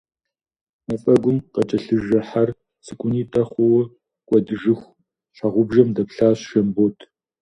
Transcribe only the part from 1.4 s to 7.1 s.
къыкӏэлъыжэ хьэр, цӏыкӏунитӏэ хъууэ кӏуэдыжыху, щхьэгъубжэм дэплъащ Жэмбот.